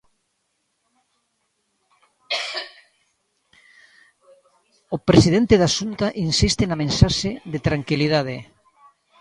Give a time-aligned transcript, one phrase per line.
[4.95, 8.37] O presidente da Xunta insiste na mensaxe de tranquilidade.